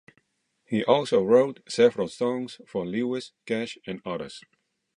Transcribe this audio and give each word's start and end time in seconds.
He 0.65 0.83
also 0.83 1.23
wrote 1.23 1.59
several 1.69 2.07
songs 2.07 2.59
for 2.65 2.87
Lewis, 2.87 3.33
Cash, 3.45 3.77
and 3.85 4.01
others. 4.03 4.41